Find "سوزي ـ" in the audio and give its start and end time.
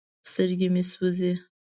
0.91-1.41